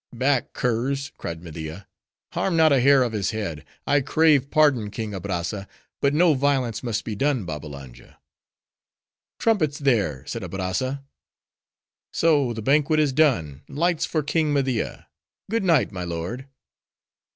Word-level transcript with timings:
"Back, 0.15 0.53
curs!" 0.53 1.11
cried 1.19 1.43
Media. 1.43 1.87
"Harm 2.33 2.57
not 2.57 2.71
a 2.71 2.79
hair 2.81 3.03
of 3.03 3.11
his 3.13 3.29
head. 3.29 3.63
I 3.85 4.01
crave 4.01 4.49
pardon, 4.49 4.89
King 4.89 5.13
Abrazza, 5.13 5.67
but 6.01 6.11
no 6.11 6.33
violence 6.33 6.81
must 6.81 7.03
be 7.03 7.15
done 7.15 7.45
Babbalanja." 7.45 8.17
"Trumpets 9.37 9.77
there!" 9.77 10.25
said 10.25 10.41
Abrazza; 10.41 11.03
"so: 12.11 12.51
the 12.51 12.63
banquet 12.63 12.99
is 12.99 13.13
done—lights 13.13 14.07
for 14.07 14.23
King 14.23 14.51
Media! 14.53 15.07
Good 15.51 15.63
night, 15.63 15.91
my 15.91 16.03
lord!" 16.03 16.47